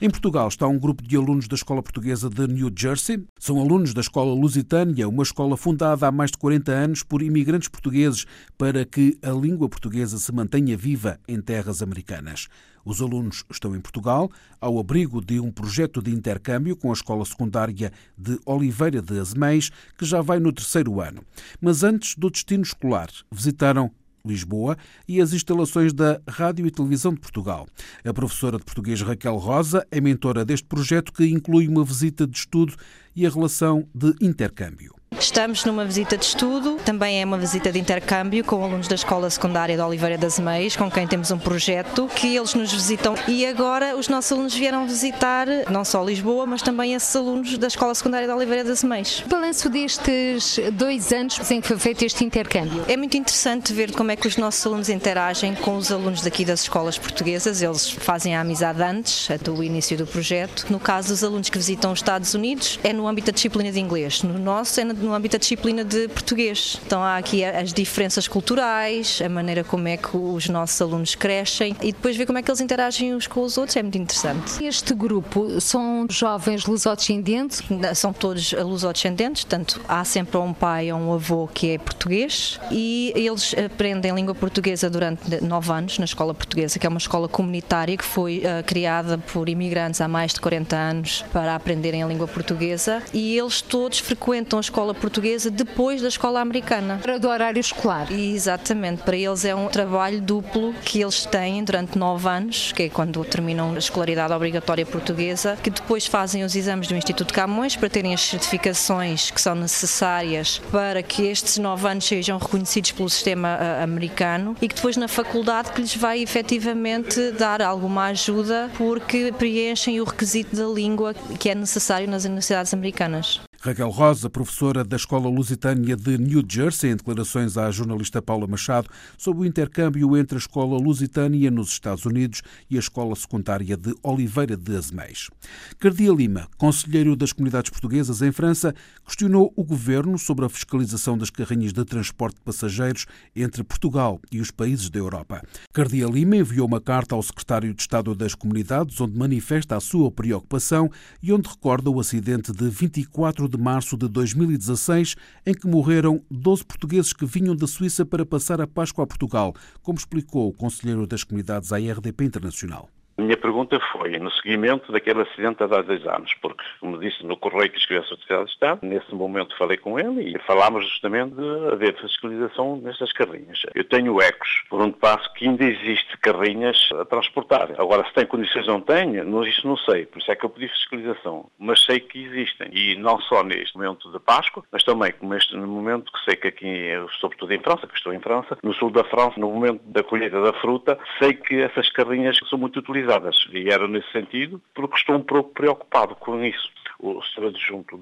Em 0.00 0.08
Portugal 0.08 0.48
está 0.48 0.66
um 0.66 0.78
grupo 0.78 1.02
de 1.02 1.18
alunos 1.18 1.46
da 1.48 1.54
Escola 1.54 1.82
Portuguesa 1.82 2.30
de 2.30 2.46
New 2.46 2.72
Jersey. 2.74 3.22
São 3.38 3.60
alunos 3.60 3.92
da 3.92 4.00
Escola 4.00 4.34
Lusitânia, 4.34 5.06
uma 5.06 5.22
escola 5.22 5.54
fundada 5.54 6.08
há 6.08 6.10
mais 6.10 6.30
de 6.30 6.38
40 6.38 6.72
anos 6.72 7.02
por 7.02 7.20
imigrantes 7.20 7.68
portugueses 7.68 8.24
para 8.56 8.86
que 8.86 9.18
a 9.22 9.32
língua 9.32 9.68
portuguesa 9.68 10.16
se 10.18 10.32
mantenha 10.32 10.78
viva 10.78 11.20
em 11.28 11.42
terras 11.42 11.73
terras 11.74 11.82
americanas. 11.82 12.48
Os 12.84 13.00
alunos 13.00 13.44
estão 13.50 13.74
em 13.74 13.80
Portugal, 13.80 14.30
ao 14.60 14.78
abrigo 14.78 15.24
de 15.24 15.40
um 15.40 15.50
projeto 15.50 16.00
de 16.00 16.10
intercâmbio 16.10 16.76
com 16.76 16.90
a 16.90 16.92
Escola 16.92 17.24
Secundária 17.24 17.92
de 18.16 18.38
Oliveira 18.46 19.02
de 19.02 19.18
Azeméis, 19.18 19.70
que 19.98 20.04
já 20.04 20.20
vai 20.20 20.38
no 20.38 20.52
terceiro 20.52 21.00
ano. 21.00 21.24
Mas 21.60 21.82
antes 21.82 22.14
do 22.14 22.30
destino 22.30 22.62
escolar, 22.62 23.08
visitaram 23.32 23.90
Lisboa 24.26 24.78
e 25.06 25.20
as 25.20 25.34
instalações 25.34 25.92
da 25.92 26.18
Rádio 26.26 26.66
e 26.66 26.70
Televisão 26.70 27.12
de 27.12 27.20
Portugal. 27.20 27.66
A 28.02 28.12
professora 28.14 28.56
de 28.56 28.64
português 28.64 29.02
Raquel 29.02 29.36
Rosa 29.36 29.86
é 29.90 30.00
mentora 30.00 30.46
deste 30.46 30.66
projeto 30.66 31.12
que 31.12 31.26
inclui 31.26 31.68
uma 31.68 31.84
visita 31.84 32.26
de 32.26 32.38
estudo 32.38 32.74
e 33.14 33.26
a 33.26 33.30
relação 33.30 33.86
de 33.94 34.14
intercâmbio. 34.22 34.94
Estamos 35.18 35.64
numa 35.64 35.84
visita 35.84 36.16
de 36.16 36.24
estudo, 36.24 36.76
também 36.84 37.20
é 37.20 37.24
uma 37.24 37.38
visita 37.38 37.72
de 37.72 37.78
intercâmbio 37.78 38.44
com 38.44 38.62
alunos 38.62 38.88
da 38.88 38.94
Escola 38.94 39.28
Secundária 39.30 39.76
de 39.76 39.82
Oliveira 39.82 40.18
das 40.18 40.38
Meias, 40.38 40.76
com 40.76 40.90
quem 40.90 41.06
temos 41.06 41.30
um 41.30 41.38
projeto 41.38 42.08
que 42.14 42.36
eles 42.36 42.54
nos 42.54 42.72
visitam. 42.72 43.14
E 43.26 43.46
agora 43.46 43.96
os 43.96 44.08
nossos 44.08 44.32
alunos 44.32 44.54
vieram 44.54 44.86
visitar 44.86 45.46
não 45.70 45.84
só 45.84 46.04
Lisboa, 46.04 46.46
mas 46.46 46.62
também 46.62 46.94
esses 46.94 47.14
alunos 47.14 47.56
da 47.58 47.66
Escola 47.66 47.94
Secundária 47.94 48.26
de 48.26 48.34
Oliveira 48.34 48.64
das 48.64 48.84
Meias. 48.84 49.22
Balanço 49.26 49.68
destes 49.68 50.58
dois 50.72 51.12
anos 51.12 51.50
em 51.50 51.60
que 51.60 51.68
foi 51.68 51.78
feito 51.78 52.04
este 52.04 52.24
intercâmbio. 52.24 52.84
É 52.88 52.96
muito 52.96 53.16
interessante 53.16 53.72
ver 53.72 53.92
como 53.92 54.10
é 54.10 54.16
que 54.16 54.28
os 54.28 54.36
nossos 54.36 54.64
alunos 54.66 54.88
interagem 54.88 55.54
com 55.54 55.76
os 55.76 55.90
alunos 55.90 56.22
daqui 56.22 56.44
das 56.44 56.62
escolas 56.62 56.98
portuguesas. 56.98 57.62
Eles 57.62 57.88
fazem 57.88 58.36
a 58.36 58.40
amizade 58.40 58.82
antes 58.82 59.28
do 59.42 59.62
início 59.62 59.96
do 59.96 60.06
projeto. 60.06 60.66
No 60.70 60.78
caso 60.78 61.08
dos 61.08 61.24
alunos 61.24 61.48
que 61.48 61.58
visitam 61.58 61.92
os 61.92 61.98
Estados 61.98 62.34
Unidos, 62.34 62.78
é 62.82 62.92
no 62.92 63.06
âmbito 63.06 63.26
da 63.26 63.32
disciplina 63.32 63.72
de 63.72 63.80
inglês. 63.80 64.22
No 64.22 64.38
nosso 64.38 64.80
é 64.80 64.84
no 64.84 64.94
âmbito 65.12 65.34
da 65.34 65.38
disciplina 65.38 65.84
de 65.84 66.08
português. 66.08 66.80
Então 66.86 67.02
há 67.02 67.16
aqui 67.16 67.44
as 67.44 67.72
diferenças 67.72 68.28
culturais, 68.28 69.20
a 69.24 69.28
maneira 69.28 69.64
como 69.64 69.88
é 69.88 69.96
que 69.96 70.16
os 70.16 70.48
nossos 70.48 70.80
alunos 70.80 71.14
crescem 71.14 71.76
e 71.82 71.92
depois 71.92 72.16
ver 72.16 72.26
como 72.26 72.38
é 72.38 72.42
que 72.42 72.50
eles 72.50 72.60
interagem 72.60 73.14
uns 73.14 73.26
com 73.26 73.40
os 73.40 73.58
outros 73.58 73.76
é 73.76 73.82
muito 73.82 73.98
interessante. 73.98 74.64
Este 74.64 74.94
grupo 74.94 75.60
são 75.60 76.06
jovens 76.08 76.64
lusodescendentes? 76.64 77.62
São 77.94 78.12
todos 78.12 78.52
lusodescendentes, 78.52 79.44
portanto 79.44 79.80
há 79.88 80.04
sempre 80.04 80.36
um 80.38 80.52
pai 80.52 80.92
ou 80.92 80.98
um 80.98 81.12
avô 81.12 81.48
que 81.52 81.70
é 81.70 81.78
português 81.78 82.58
e 82.70 83.12
eles 83.14 83.54
aprendem 83.54 84.14
língua 84.14 84.34
portuguesa 84.34 84.88
durante 84.88 85.42
nove 85.44 85.72
anos 85.72 85.98
na 85.98 86.04
escola 86.04 86.32
portuguesa, 86.32 86.78
que 86.78 86.86
é 86.86 86.88
uma 86.88 86.98
escola 86.98 87.28
comunitária 87.28 87.96
que 87.96 88.04
foi 88.04 88.38
uh, 88.38 88.64
criada 88.64 89.18
por 89.18 89.48
imigrantes 89.48 90.00
há 90.00 90.08
mais 90.08 90.32
de 90.32 90.40
40 90.40 90.76
anos 90.76 91.24
para 91.32 91.54
aprenderem 91.54 92.02
a 92.02 92.06
língua 92.06 92.28
portuguesa 92.28 93.02
e 93.12 93.36
eles 93.36 93.60
todos 93.60 93.98
frequentam 93.98 94.58
a 94.58 94.60
escola 94.60 94.93
portuguesa 94.94 95.50
depois 95.50 96.02
da 96.02 96.08
escola 96.08 96.40
americana. 96.40 96.98
Para 97.02 97.18
do 97.18 97.28
horário 97.28 97.60
escolar. 97.60 98.10
Exatamente, 98.10 99.02
para 99.02 99.16
eles 99.16 99.44
é 99.44 99.54
um 99.54 99.68
trabalho 99.68 100.20
duplo 100.20 100.74
que 100.84 101.00
eles 101.00 101.26
têm 101.26 101.62
durante 101.64 101.98
nove 101.98 102.28
anos, 102.28 102.72
que 102.72 102.84
é 102.84 102.88
quando 102.88 103.24
terminam 103.24 103.74
a 103.74 103.78
escolaridade 103.78 104.32
obrigatória 104.32 104.86
portuguesa, 104.86 105.58
que 105.62 105.70
depois 105.70 106.06
fazem 106.06 106.44
os 106.44 106.54
exames 106.54 106.88
do 106.88 106.94
Instituto 106.94 107.32
Camões 107.32 107.76
para 107.76 107.88
terem 107.88 108.14
as 108.14 108.20
certificações 108.20 109.30
que 109.30 109.40
são 109.40 109.54
necessárias 109.54 110.60
para 110.70 111.02
que 111.02 111.26
estes 111.26 111.58
nove 111.58 111.88
anos 111.88 112.04
sejam 112.04 112.38
reconhecidos 112.38 112.92
pelo 112.92 113.08
sistema 113.08 113.56
uh, 113.56 113.82
americano 113.82 114.56
e 114.60 114.68
que 114.68 114.74
depois 114.74 114.96
na 114.96 115.08
faculdade 115.08 115.72
que 115.72 115.80
lhes 115.80 115.96
vai 115.96 116.22
efetivamente 116.22 117.32
dar 117.32 117.62
alguma 117.62 118.06
ajuda 118.06 118.70
porque 118.76 119.32
preenchem 119.36 120.00
o 120.00 120.04
requisito 120.04 120.56
da 120.56 120.66
língua 120.66 121.14
que 121.38 121.48
é 121.48 121.54
necessário 121.54 122.08
nas 122.08 122.24
universidades 122.24 122.72
americanas. 122.74 123.40
Raquel 123.64 123.88
Rosa, 123.88 124.28
professora 124.28 124.84
da 124.84 124.94
Escola 124.94 125.26
Lusitânia 125.26 125.96
de 125.96 126.18
New 126.18 126.42
Jersey, 126.46 126.90
em 126.90 126.96
declarações 126.96 127.56
à 127.56 127.70
jornalista 127.70 128.20
Paula 128.20 128.46
Machado 128.46 128.90
sobre 129.16 129.40
o 129.40 129.46
intercâmbio 129.46 130.14
entre 130.18 130.36
a 130.36 130.38
Escola 130.38 130.76
Lusitânia 130.76 131.50
nos 131.50 131.70
Estados 131.70 132.04
Unidos 132.04 132.42
e 132.68 132.76
a 132.76 132.78
Escola 132.78 133.16
Secundária 133.16 133.74
de 133.74 133.94
Oliveira 134.02 134.54
de 134.54 134.76
Azeméis. 134.76 135.30
Cardia 135.78 136.12
Lima, 136.12 136.46
conselheiro 136.58 137.16
das 137.16 137.32
comunidades 137.32 137.70
portuguesas 137.70 138.20
em 138.20 138.30
França, 138.30 138.74
questionou 139.02 139.50
o 139.56 139.64
governo 139.64 140.18
sobre 140.18 140.44
a 140.44 140.50
fiscalização 140.50 141.16
das 141.16 141.30
carrinhas 141.30 141.72
de 141.72 141.86
transporte 141.86 142.34
de 142.34 142.42
passageiros 142.42 143.06
entre 143.34 143.64
Portugal 143.64 144.20
e 144.30 144.42
os 144.42 144.50
países 144.50 144.90
da 144.90 144.98
Europa. 144.98 145.40
Cardia 145.72 146.06
Lima 146.06 146.36
enviou 146.36 146.66
uma 146.66 146.82
carta 146.82 147.14
ao 147.14 147.22
secretário 147.22 147.72
de 147.72 147.80
Estado 147.80 148.14
das 148.14 148.34
Comunidades, 148.34 149.00
onde 149.00 149.18
manifesta 149.18 149.74
a 149.74 149.80
sua 149.80 150.10
preocupação 150.10 150.90
e 151.22 151.32
onde 151.32 151.48
recorda 151.48 151.88
o 151.88 151.98
acidente 151.98 152.52
de 152.52 152.68
24 152.68 153.48
de 153.48 153.53
de 153.54 153.62
março 153.62 153.96
de 153.96 154.08
2016, 154.08 155.14
em 155.46 155.54
que 155.54 155.68
morreram 155.68 156.20
12 156.30 156.64
portugueses 156.64 157.12
que 157.12 157.24
vinham 157.24 157.54
da 157.54 157.66
Suíça 157.66 158.04
para 158.04 158.26
passar 158.26 158.60
a 158.60 158.66
Páscoa 158.66 159.04
a 159.04 159.06
Portugal, 159.06 159.54
como 159.82 159.98
explicou 159.98 160.48
o 160.48 160.52
conselheiro 160.52 161.06
das 161.06 161.22
comunidades 161.22 161.72
à 161.72 161.76
RDP 161.76 162.24
Internacional. 162.24 162.88
A 163.16 163.22
minha 163.22 163.36
pergunta 163.36 163.78
foi 163.92 164.18
no 164.18 164.28
seguimento 164.32 164.90
daquele 164.90 165.22
acidente 165.22 165.62
há 165.62 165.66
dois 165.66 166.04
anos, 166.04 166.34
porque, 166.42 166.64
como 166.80 166.98
disse 166.98 167.24
no 167.24 167.36
correio 167.36 167.70
que 167.70 167.78
escreveu 167.78 168.02
a 168.02 168.08
Sociedade 168.08 168.46
de 168.46 168.50
Estado, 168.50 168.80
nesse 168.82 169.14
momento 169.14 169.56
falei 169.56 169.76
com 169.76 170.00
ele 170.00 170.34
e 170.34 170.38
falámos 170.40 170.84
justamente 170.84 171.36
de 171.36 171.72
haver 171.72 171.96
fiscalização 172.00 172.76
nestas 172.78 173.12
carrinhas. 173.12 173.60
Eu 173.72 173.84
tenho 173.84 174.20
ecos, 174.20 174.64
por 174.68 174.82
onde 174.82 174.96
passo 174.96 175.32
que 175.34 175.46
ainda 175.46 175.64
existe 175.64 176.18
carrinhas 176.18 176.88
a 177.00 177.04
transportar. 177.04 177.70
Agora, 177.78 178.04
se 178.04 178.12
tem 178.14 178.26
condições 178.26 178.66
ou 178.66 178.74
não 178.74 178.80
tem, 178.80 179.14
isso 179.48 179.64
não 179.64 179.76
sei, 179.76 180.06
por 180.06 180.18
isso 180.18 180.32
é 180.32 180.34
que 180.34 180.44
eu 180.44 180.50
pedi 180.50 180.66
fiscalização. 180.66 181.48
Mas 181.56 181.84
sei 181.84 182.00
que 182.00 182.20
existem, 182.20 182.68
e 182.72 182.96
não 182.96 183.20
só 183.20 183.44
neste 183.44 183.76
momento 183.76 184.10
de 184.10 184.18
Páscoa, 184.18 184.64
mas 184.72 184.82
também 184.82 185.12
como 185.12 185.34
este 185.34 185.56
momento 185.56 186.10
que 186.10 186.24
sei 186.24 186.34
que 186.34 186.48
aqui, 186.48 186.90
sobretudo 187.20 187.54
em 187.54 187.60
França, 187.60 187.86
que 187.86 187.96
estou 187.96 188.12
em 188.12 188.18
França, 188.18 188.58
no 188.60 188.74
sul 188.74 188.90
da 188.90 189.04
França, 189.04 189.38
no 189.38 189.52
momento 189.52 189.80
da 189.84 190.02
colheita 190.02 190.40
da 190.42 190.52
fruta, 190.54 190.98
sei 191.20 191.34
que 191.34 191.60
essas 191.60 191.88
carrinhas 191.90 192.36
são 192.50 192.58
muito 192.58 192.80
utilizadas 192.80 193.03
utilizadas. 193.04 193.36
E 193.52 193.70
era 193.70 193.86
nesse 193.86 194.10
sentido, 194.10 194.60
porque 194.74 194.96
estou 194.96 195.16
um 195.16 195.22
pouco 195.22 195.50
preocupado 195.50 196.14
com 196.16 196.42
isso. 196.42 196.68
O 196.98 197.20
Sr. 197.22 197.48
Adjunto 197.48 198.00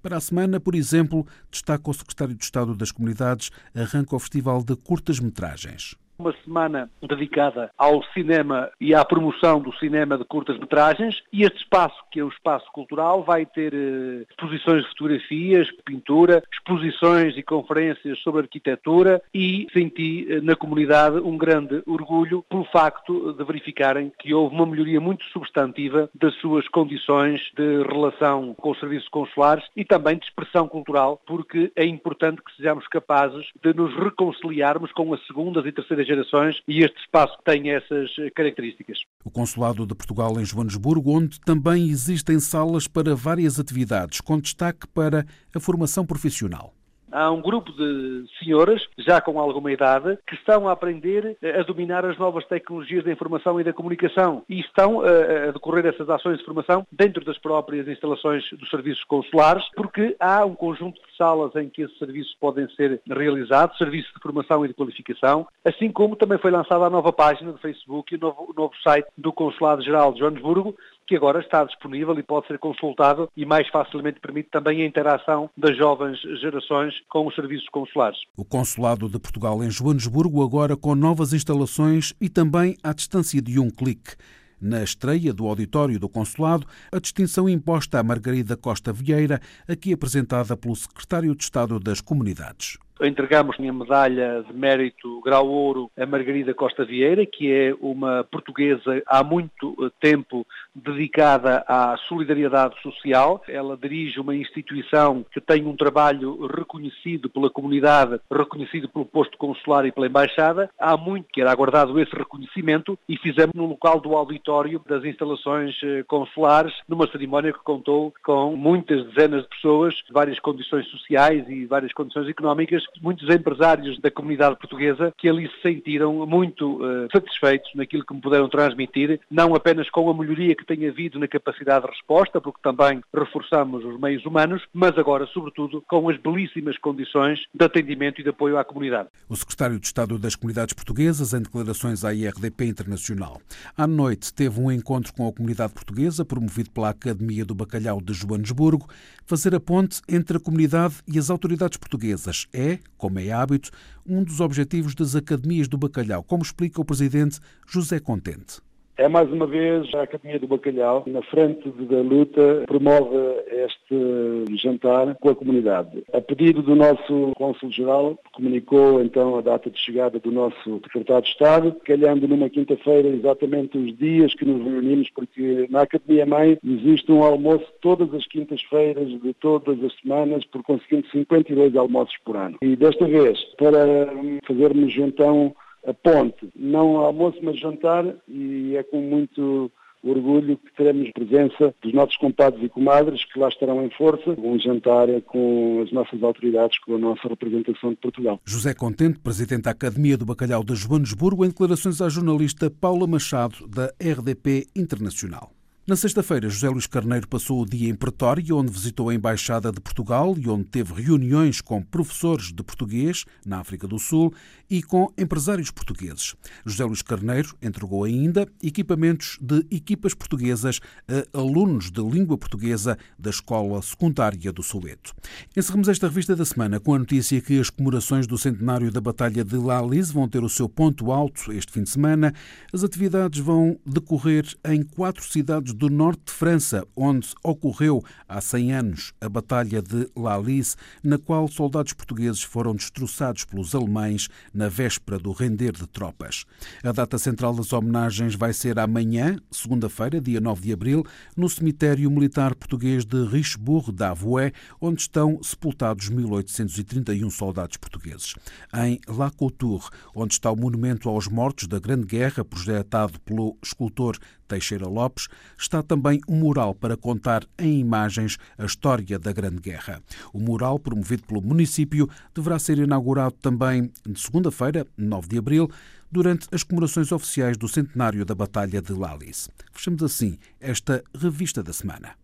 Para 0.03 0.17
a 0.17 0.21
semana, 0.21 0.61
por 0.61 0.75
exemplo, 0.75 1.27
destaca 1.51 1.91
o 1.91 1.95
Secretário 1.95 2.35
de 2.35 2.45
Estado 2.45 2.75
das 2.75 2.93
Comunidades, 2.93 3.51
arranca 3.75 4.17
o 4.17 4.19
Festival 4.19 4.63
de 4.63 4.77
Curtas-Metragens 4.77 5.97
uma 6.19 6.35
semana 6.45 6.91
dedicada 7.01 7.71
ao 7.79 8.03
cinema 8.13 8.71
e 8.81 8.93
à 8.93 9.05
promoção 9.05 9.61
do 9.61 9.73
cinema 9.77 10.19
de 10.19 10.25
curtas-metragens 10.25 11.23
e 11.33 11.45
este 11.45 11.59
espaço, 11.59 11.97
que 12.11 12.19
é 12.19 12.25
um 12.25 12.29
espaço 12.29 12.67
cultural, 12.73 13.23
vai 13.23 13.47
ter 13.47 13.73
eh, 13.73 14.27
exposições 14.29 14.83
de 14.83 14.89
fotografias, 14.91 15.71
pintura, 15.85 16.43
exposições 16.53 17.37
e 17.37 17.43
conferências 17.43 18.19
sobre 18.19 18.43
arquitetura 18.43 19.23
e 19.33 19.69
senti 19.73 20.27
eh, 20.29 20.41
na 20.41 20.57
comunidade 20.57 21.19
um 21.19 21.39
grande 21.39 21.83
orgulho 21.87 22.45
pelo 22.51 22.65
facto 22.65 23.33
de 23.33 23.45
verificarem 23.45 24.11
que 24.19 24.35
houve 24.35 24.57
uma 24.57 24.67
melhoria 24.67 25.01
muito 25.01 25.25
substantiva 25.27 26.11
das 26.13 26.35
suas 26.41 26.67
condições 26.67 27.41
de 27.57 27.83
relação 27.85 28.55
com 28.55 28.73
os 28.73 28.81
serviços 28.81 29.09
consulares 29.09 29.65
e 29.77 29.85
também 29.85 30.19
de 30.19 30.25
expressão 30.25 30.67
cultural, 30.67 31.21
porque 31.25 31.71
é 31.77 31.85
importante 31.85 32.43
que 32.43 32.57
sejamos 32.57 32.89
capazes 32.89 33.47
de 33.63 33.73
nos 33.73 33.95
reconciliarmos 33.95 34.91
com 34.91 35.15
as 35.15 35.25
segundas 35.25 35.65
e 35.65 35.71
terceiras 35.71 36.08
gerações 36.09 36.57
e 36.67 36.79
este 36.81 36.99
espaço 37.01 37.37
tem 37.45 37.71
essas 37.71 38.11
características. 38.35 38.99
O 39.25 39.31
Consulado 39.31 39.87
de 39.87 39.95
Portugal 39.95 40.41
em 40.41 40.45
Joanesburgo, 40.45 41.17
onde 41.17 41.41
também 41.41 41.89
existem 41.89 42.41
salas 42.41 42.89
para 42.89 43.15
várias 43.15 43.61
atividades, 43.61 44.21
com 44.21 44.41
destaque 44.41 44.87
para 44.89 45.27
a 45.55 45.61
formação 45.61 46.05
profissional. 46.07 46.78
Há 47.11 47.31
um 47.31 47.41
grupo 47.41 47.73
de 47.73 48.25
senhoras, 48.39 48.87
já 48.99 49.21
com 49.21 49.39
alguma 49.41 49.73
idade, 49.73 50.19
que 50.27 50.35
estão 50.35 50.69
a 50.69 50.73
aprender 50.73 51.37
a 51.43 51.63
dominar 51.63 52.05
as 52.05 52.19
novas 52.19 52.45
tecnologias 52.47 53.05
da 53.05 53.13
informação 53.13 53.61
e 53.61 53.65
da 53.65 53.73
comunicação 53.73 54.43
e 54.49 54.61
estão 54.61 55.01
a, 55.01 55.53
decorrer 55.53 55.87
essas 55.87 56.09
ações 56.09 56.39
de 56.39 56.45
formação 56.45 56.87
dentro 56.93 57.25
das 57.25 57.39
próprias 57.39 57.89
instalações 57.89 58.45
dos 58.53 58.69
serviços 58.71 59.05
consulares, 59.05 59.65
porque 59.75 60.17
há 60.21 60.45
um 60.45 60.55
conjunto 60.55 61.01
de 61.01 61.17
salas 61.17 61.55
em 61.57 61.69
que 61.69 61.83
esses 61.83 61.99
serviços 61.99 62.35
podem 62.41 62.69
ser 62.71 63.01
realizados, 63.09 63.79
serviços 63.79 64.13
de 64.13 64.21
formação 64.21 64.65
e 64.65 64.69
de 64.69 64.75
qualificação, 64.75 65.47
assim 65.65 65.91
como 65.91 66.17
também 66.17 66.39
foi 66.39 66.51
lançada 66.51 66.85
a 66.85 66.91
nova 66.91 67.13
página 67.13 67.53
do 67.53 67.59
Facebook 67.59 68.15
e 68.15 68.19
o 68.19 68.21
novo, 68.21 68.47
o 68.51 68.55
novo 68.55 68.75
site 68.83 69.07
do 69.17 69.33
Consulado 69.33 69.83
Geral 69.83 70.13
de 70.13 70.21
Joanesburgo, 70.21 70.75
que 71.09 71.17
agora 71.17 71.41
está 71.41 71.65
disponível 71.65 72.17
e 72.19 72.23
pode 72.23 72.47
ser 72.47 72.59
consultado 72.59 73.31
e 73.35 73.47
mais 73.47 73.67
facilmente 73.69 74.21
permite 74.21 74.51
também 74.51 74.83
a 74.83 74.87
interação 74.87 75.49
das 75.57 75.77
jovens 75.77 76.21
gerações 76.41 76.95
com 77.09 77.27
os 77.27 77.35
serviços 77.35 77.69
consulares. 77.71 78.19
O 78.37 78.45
Consulado 78.45 79.09
de 79.09 79.19
Portugal 79.19 79.65
em 79.65 79.71
Joanesburgo 79.71 80.45
agora 80.45 80.77
com 80.77 80.95
novas 80.95 81.33
instalações 81.33 82.13
e 82.21 82.29
também 82.29 82.77
à 82.83 82.93
distância 82.93 83.41
de 83.41 83.59
um 83.59 83.71
clique. 83.71 84.15
Na 84.61 84.83
estreia 84.83 85.33
do 85.33 85.47
auditório 85.47 85.99
do 85.99 86.09
Consulado, 86.09 86.67
a 86.93 86.99
distinção 86.99 87.49
imposta 87.49 87.99
a 87.99 88.03
Margarida 88.03 88.57
Costa 88.57 88.93
Vieira, 88.93 89.41
aqui 89.69 89.93
apresentada 89.93 90.57
pelo 90.57 90.77
Secretário 90.77 91.35
de 91.35 91.45
Estado 91.45 91.79
das 91.79 92.01
Comunidades 92.01 92.77
entregamos 93.01 93.57
a 93.59 93.73
medalha 93.73 94.43
de 94.43 94.53
mérito 94.53 95.21
grau 95.21 95.47
ouro 95.49 95.91
a 95.97 96.07
Margarida 96.07 96.55
Costa 96.55 96.85
Vieira, 96.85 97.25
que 97.27 97.53
é 97.53 97.75
uma 97.81 98.25
portuguesa 98.25 99.03
há 99.07 99.23
muito 99.23 99.77
eh, 99.81 99.91
tempo 100.01 100.47
dedicada 100.75 101.65
à 101.67 101.97
solidariedade 102.09 102.81
social. 102.83 103.43
Ela 103.49 103.77
dirige 103.77 104.21
uma 104.21 104.35
instituição 104.35 105.25
que 105.33 105.41
tem 105.41 105.67
um 105.67 105.77
trabalho 105.77 106.47
reconhecido 106.47 107.29
pela 107.29 107.51
comunidade, 107.51 108.21
reconhecido 108.31 108.89
pelo 108.89 109.05
posto 109.05 109.37
consular 109.37 109.85
e 109.87 109.93
pela 109.93 110.07
embaixada. 110.07 110.71
Há 110.79 110.97
muito 110.97 111.29
que 111.33 111.41
era 111.41 111.51
aguardado 111.51 111.99
esse 112.01 112.15
reconhecimento 112.15 112.99
e 113.09 113.17
fizemos 113.17 113.55
no 113.55 113.67
local 113.67 114.01
do 114.01 114.15
auditório 114.15 114.81
das 114.89 115.05
instalações 115.05 115.77
eh, 115.83 116.05
consulares, 116.07 116.75
numa 116.89 117.11
cerimónia 117.11 117.53
que 117.53 117.59
contou 117.61 118.15
com 118.25 118.57
muitas 118.57 119.05
dezenas 119.09 119.43
de 119.43 119.49
pessoas, 119.49 119.95
de 119.95 120.13
várias 120.13 120.39
condições 120.41 120.87
sociais 120.89 121.49
e 121.49 121.67
várias 121.67 121.93
condições 121.93 122.29
económicas, 122.29 122.85
muitos 123.01 123.29
empresários 123.29 124.01
da 124.01 124.11
comunidade 124.11 124.57
portuguesa 124.57 125.13
que 125.17 125.29
ali 125.29 125.49
se 125.49 125.63
sentiram 125.63 126.27
muito 126.27 126.83
uh, 126.83 127.09
satisfeitos 127.13 127.71
naquilo 127.75 128.05
que 128.05 128.15
me 128.15 128.21
puderam 128.21 128.49
transmitir, 128.49 129.21
não 129.31 129.55
apenas 129.55 129.89
com 129.91 130.11
a 130.11 130.15
melhoria 130.15 130.55
que 130.55 130.65
tem 130.65 130.87
havido 130.89 131.19
na 131.19 131.29
capacidade 131.29 131.85
de 131.85 131.93
resposta, 131.93 132.41
porque 132.41 132.61
também 132.63 133.01
reforçamos 133.15 133.85
os 133.85 133.99
meios 134.01 134.25
humanos, 134.25 134.63
mas 134.73 134.97
agora, 134.99 135.27
sobretudo, 135.27 135.83
com 135.89 136.09
as 136.09 136.17
belíssimas 136.19 136.77
condições 136.79 137.41
de 137.55 137.65
atendimento 137.65 138.21
e 138.21 138.25
de 138.25 138.31
apoio 138.31 138.59
à 138.59 138.65
comunidade. 138.65 139.09
O 139.29 139.37
secretário 139.37 139.79
de 139.79 139.87
Estado 139.87 140.19
das 140.19 140.35
Comunidades 140.35 140.75
Portuguesas, 140.75 141.33
em 141.33 141.43
declarações 141.43 142.05
à 142.05 142.13
IRDP 142.13 142.67
Internacional. 142.67 143.41
À 143.77 143.87
noite 143.87 144.33
teve 144.33 144.61
um 144.61 144.71
encontro 144.71 145.13
com 145.13 145.29
a 145.29 145.33
comunidade 145.33 145.73
portuguesa, 145.73 146.25
promovido 146.25 146.71
pela 146.71 146.91
Academia 146.91 147.45
do 147.45 147.55
Bacalhau 147.55 148.01
de 148.01 148.13
Joanesburgo. 148.13 148.87
Fazer 149.29 149.55
a 149.55 149.61
ponte 149.61 150.01
entre 150.09 150.39
a 150.39 150.41
comunidade 150.41 151.03
e 151.07 151.19
as 151.19 151.29
autoridades 151.29 151.77
portuguesas 151.77 152.47
é, 152.51 152.79
como 152.97 153.19
é 153.19 153.31
hábito, 153.31 153.71
um 154.07 154.25
dos 154.25 154.41
objetivos 154.41 154.95
das 154.95 155.15
Academias 155.15 155.69
do 155.69 155.77
Bacalhau, 155.77 156.23
como 156.23 156.43
explica 156.43 156.81
o 156.81 156.85
presidente 156.85 157.39
José 157.67 158.01
Contente. 158.01 158.63
É 158.99 159.07
mais 159.07 159.31
uma 159.31 159.47
vez 159.47 159.89
a 159.95 160.03
Academia 160.03 160.41
do 160.41 160.49
Bacalhau, 160.49 161.05
na 161.07 161.23
frente 161.23 161.71
da 161.71 162.01
luta, 162.01 162.65
promove 162.67 163.15
este 163.49 164.57
jantar 164.57 165.15
com 165.21 165.29
a 165.29 165.37
comunidade. 165.37 166.03
A 166.13 166.21
pedido 166.21 166.63
do 166.63 166.75
nosso 166.75 167.31
Cônsul-Geral, 167.37 168.19
comunicou 168.33 169.01
então 169.01 169.39
a 169.39 169.41
data 169.41 169.71
de 169.71 169.79
chegada 169.79 170.19
do 170.19 170.33
nosso 170.33 170.81
Secretário 170.83 171.23
de 171.23 171.29
Estado, 171.29 171.77
calhando 171.85 172.27
numa 172.27 172.51
quinta-feira 172.51 173.07
exatamente 173.07 173.79
os 173.79 173.97
dias 173.97 174.35
que 174.35 174.45
nos 174.45 174.65
reunimos, 174.65 175.09
porque 175.11 175.69
na 175.71 175.83
Academia 175.83 176.27
Mãe 176.27 176.59
existe 176.67 177.13
um 177.13 177.23
almoço 177.23 177.67
todas 177.81 178.13
as 178.13 178.27
quintas-feiras 178.27 179.09
de 179.11 179.33
todas 179.35 179.81
as 179.81 179.95
semanas, 180.01 180.45
por 180.47 180.65
conseguinte 180.65 181.09
52 181.13 181.77
almoços 181.77 182.17
por 182.25 182.37
ano. 182.37 182.59
E 182.61 182.75
desta 182.75 183.07
vez, 183.07 183.39
para 183.57 184.13
fazermos 184.45 184.93
então 184.97 185.55
a 185.89 185.95
ponte, 185.95 186.49
não 186.55 186.99
almoço, 186.99 187.39
mas 187.43 187.59
jantar, 187.59 188.05
e 188.29 188.77
é 188.77 188.83
com 188.83 189.01
muito 189.01 189.71
orgulho 190.03 190.57
que 190.57 190.73
teremos 190.77 191.11
presença 191.13 191.75
dos 191.83 191.93
nossos 191.93 192.17
compadres 192.17 192.63
e 192.63 192.69
comadres 192.69 193.25
que 193.25 193.39
lá 193.39 193.49
estarão 193.49 193.85
em 193.85 193.91
força, 193.91 194.31
um 194.39 194.59
jantar 194.59 195.09
com 195.23 195.83
as 195.85 195.91
nossas 195.91 196.23
autoridades, 196.23 196.79
com 196.81 196.95
a 196.95 196.99
nossa 196.99 197.27
representação 197.29 197.91
de 197.91 197.97
Portugal. 197.97 198.41
José 198.45 198.75
Contente, 198.75 199.19
Presidente 199.19 199.63
da 199.63 199.71
Academia 199.71 200.17
do 200.17 200.27
Bacalhau 200.27 200.63
de 200.63 200.75
Joanesburgo, 200.75 201.45
em 201.45 201.49
declarações 201.49 202.01
à 202.01 202.09
jornalista 202.09 202.71
Paula 202.71 203.07
Machado, 203.07 203.67
da 203.67 203.93
RDP 204.01 204.67
Internacional. 204.77 205.58
Na 205.89 205.97
sexta-feira, 205.97 206.51
José 206.51 206.69
Luís 206.69 206.87
Carneiro 206.87 207.27
passou 207.27 207.63
o 207.63 207.65
dia 207.65 207.89
em 207.89 207.95
Pretória, 207.95 208.55
onde 208.55 208.71
visitou 208.71 209.09
a 209.09 209.15
Embaixada 209.15 209.73
de 209.73 209.81
Portugal 209.81 210.37
e 210.37 210.47
onde 210.47 210.65
teve 210.65 210.93
reuniões 211.01 211.63
com 211.63 211.83
professores 211.83 212.53
de 212.53 212.63
português 212.63 213.25
na 213.47 213.61
África 213.61 213.89
do 213.89 213.99
Sul 213.99 214.31
e 214.69 214.83
com 214.83 215.11
empresários 215.17 215.71
portugueses. 215.71 216.35
José 216.67 216.85
Luís 216.85 217.01
Carneiro 217.01 217.57
entregou 217.63 218.05
ainda 218.05 218.47
equipamentos 218.63 219.39
de 219.41 219.65
equipas 219.71 220.13
portuguesas 220.13 220.79
a 221.09 221.39
alunos 221.39 221.91
de 221.91 222.03
língua 222.03 222.37
portuguesa 222.37 222.99
da 223.19 223.31
Escola 223.31 223.81
Secundária 223.81 224.53
do 224.53 224.63
Soweto. 224.63 225.15
Encerramos 225.57 225.89
esta 225.89 226.07
revista 226.07 226.37
da 226.37 226.45
semana 226.45 226.79
com 226.79 226.93
a 226.93 226.99
notícia 226.99 227.41
que 227.41 227.59
as 227.59 227.71
comemorações 227.71 228.27
do 228.27 228.37
centenário 228.37 228.93
da 228.93 229.01
Batalha 229.01 229.43
de 229.43 229.57
La 229.57 229.81
Lise 229.81 230.13
vão 230.13 230.29
ter 230.29 230.45
o 230.45 230.51
seu 230.51 230.69
ponto 230.69 231.11
alto 231.11 231.51
este 231.51 231.73
fim 231.73 231.83
de 231.83 231.89
semana. 231.89 232.35
As 232.75 232.85
atividades 232.85 233.41
vão 233.41 233.81
decorrer 233.87 234.45
em 234.67 234.83
quatro 234.83 235.25
cidades 235.25 235.78
do 235.79 235.89
norte 235.89 236.23
de 236.27 236.33
França, 236.33 236.85
onde 236.97 237.29
ocorreu 237.45 238.03
há 238.29 238.41
100 238.41 238.73
anos 238.73 239.13
a 239.21 239.29
Batalha 239.29 239.81
de 239.81 240.11
La 240.17 240.37
Lys, 240.37 240.77
na 241.05 241.19
qual 241.19 241.47
soldados 241.47 241.93
portugueses 241.93 242.43
foram 242.43 242.75
destroçados 242.75 243.45
pelos 243.45 243.77
alemães 243.77 244.29
na 244.53 244.69
véspera 244.69 245.21
do 245.21 245.31
render 245.31 245.71
de 245.71 245.87
tropas. 245.87 246.45
A 246.83 246.91
data 246.91 247.17
central 247.17 247.55
das 247.55 247.73
homenagens 247.73 248.35
vai 248.35 248.53
ser 248.53 248.77
amanhã, 248.77 249.39
segunda-feira, 249.53 250.21
dia 250.21 250.41
9 250.41 250.63
de 250.63 250.73
abril, 250.73 251.07
no 251.37 251.49
cemitério 251.49 252.11
militar 252.11 252.57
português 252.57 253.05
de 253.05 253.25
Richebourg 253.27 253.93
d'Avoie, 253.93 254.53
onde 254.81 255.03
estão 255.03 255.41
sepultados 255.45 256.09
1831 256.09 257.31
soldados 257.31 257.77
portugueses. 257.77 258.35
Em 258.75 258.99
La 259.07 259.31
Couture, 259.31 259.85
onde 260.13 260.35
está 260.35 260.51
o 260.51 260.57
monumento 260.57 261.09
aos 261.09 261.29
mortos 261.29 261.69
da 261.69 261.79
Grande 261.79 262.05
Guerra, 262.05 262.45
projetado 262.45 263.21
pelo 263.21 263.57
escultor 263.63 264.19
Teixeira 264.49 264.89
Lopes, 264.89 265.29
está 265.57 265.83
também 265.83 266.21
um 266.27 266.37
mural 266.37 266.75
para 266.75 266.97
contar 266.97 267.45
em 267.59 267.79
imagens 267.79 268.39
a 268.57 268.65
história 268.65 269.19
da 269.19 269.33
Grande 269.33 269.61
Guerra. 269.61 270.03
O 270.33 270.41
mural, 270.41 270.79
promovido 270.79 271.25
pelo 271.25 271.43
município, 271.43 272.09
deverá 272.35 272.59
ser 272.59 272.79
inaugurado 272.79 273.37
também 273.41 273.93
de 274.07 274.21
segunda-feira, 274.21 274.87
9 274.97 275.29
de 275.29 275.39
abril, 275.39 275.71
durante 276.11 276.49
as 276.51 276.63
comemorações 276.63 277.13
oficiais 277.13 277.57
do 277.57 277.69
centenário 277.69 278.25
da 278.25 278.35
Batalha 278.35 278.81
de 278.81 278.93
Lalis. 278.93 279.49
Fechamos 279.73 280.03
assim 280.03 280.39
esta 280.59 281.05
revista 281.15 281.63
da 281.63 281.73
semana. 281.73 282.15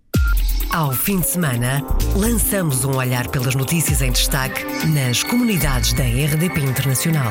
Ao 0.74 0.92
fim 0.92 1.20
de 1.20 1.28
semana, 1.28 1.84
lançamos 2.16 2.84
um 2.84 2.96
olhar 2.96 3.28
pelas 3.28 3.54
notícias 3.54 4.02
em 4.02 4.10
destaque 4.10 4.64
nas 4.88 5.22
comunidades 5.22 5.92
da 5.92 6.02
RDP 6.02 6.62
Internacional. 6.62 7.30